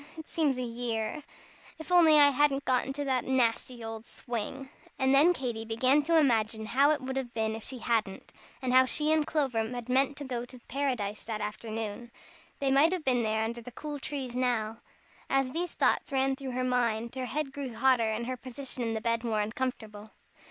It 0.17 0.27
seems 0.27 0.57
a 0.57 0.63
year. 0.63 1.21
If 1.77 1.91
only 1.91 2.17
I 2.17 2.31
hadn't 2.31 2.65
got 2.65 2.87
into 2.87 3.03
that 3.03 3.23
nasty 3.23 3.83
old 3.83 4.03
swing!" 4.03 4.69
And 4.97 5.13
then 5.13 5.31
Katy 5.31 5.63
began 5.63 6.01
to 6.01 6.17
imagine 6.17 6.65
how 6.65 6.89
it 6.89 7.01
would 7.01 7.17
have 7.17 7.35
been 7.35 7.55
if 7.55 7.63
she 7.63 7.77
hadn't, 7.77 8.31
and 8.63 8.73
how 8.73 8.85
she 8.85 9.11
and 9.11 9.27
Clover 9.27 9.59
had 9.67 9.89
meant 9.89 10.17
to 10.17 10.23
go 10.23 10.43
to 10.43 10.57
Paradise 10.61 11.21
that 11.21 11.39
afternoon. 11.39 12.09
They 12.57 12.71
might 12.71 12.93
have 12.93 13.05
been 13.05 13.21
there 13.21 13.43
under 13.43 13.61
the 13.61 13.69
cool 13.71 13.99
trees 13.99 14.35
now. 14.35 14.79
As 15.29 15.51
these 15.51 15.73
thoughts 15.73 16.11
ran 16.11 16.35
through 16.35 16.53
her 16.53 16.63
mind, 16.63 17.13
her 17.13 17.25
head 17.27 17.51
grew 17.53 17.75
hotter 17.75 18.09
and 18.09 18.25
her 18.25 18.37
position 18.37 18.81
in 18.81 18.95
the 18.95 19.01
bed 19.01 19.23
more 19.23 19.39
uncomfortable. 19.41 20.09